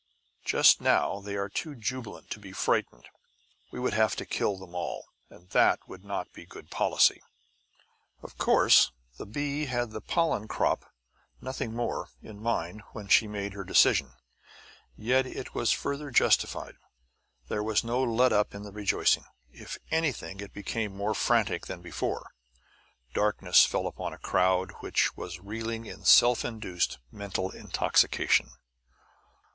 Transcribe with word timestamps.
Just 0.43 0.81
now, 0.81 1.19
they 1.21 1.35
are 1.35 1.47
too 1.47 1.75
jubilant 1.75 2.31
to 2.31 2.39
be 2.39 2.53
frightened; 2.53 3.07
we 3.71 3.79
would 3.79 3.93
have 3.93 4.15
to 4.15 4.25
kill 4.25 4.57
them 4.57 4.73
all, 4.73 5.09
and 5.29 5.51
that 5.51 5.87
would 5.87 6.03
not 6.03 6.33
be 6.33 6.43
good 6.43 6.71
policy." 6.71 7.21
Of 8.23 8.35
course, 8.35 8.91
the 9.19 9.27
bee 9.27 9.67
had 9.67 9.91
the 9.91 10.01
pollen 10.01 10.47
crop, 10.47 10.91
nothing 11.39 11.75
more, 11.75 12.09
in 12.19 12.41
mind 12.41 12.81
when 12.93 13.09
she 13.09 13.27
made 13.27 13.53
her 13.53 13.63
decision; 13.63 14.13
yet 14.97 15.27
it 15.27 15.53
was 15.53 15.71
further 15.71 16.09
justified. 16.09 16.77
There 17.47 17.61
was 17.61 17.83
no 17.83 18.01
let 18.03 18.33
up 18.33 18.55
in 18.55 18.63
the 18.63 18.71
rejoicing; 18.71 19.25
if 19.51 19.77
anything, 19.91 20.39
it 20.39 20.51
became 20.51 20.95
more 20.97 21.13
frantic 21.13 21.67
than 21.67 21.81
before. 21.83 22.31
Darkness 23.13 23.67
fell 23.67 23.85
upon 23.85 24.13
a 24.13 24.17
crowd 24.17 24.71
which 24.79 25.15
was 25.15 25.39
reeling 25.41 25.85
in 25.85 26.05
self 26.05 26.43
induced 26.43 26.97
mental 27.11 27.51
intoxication. 27.51 28.49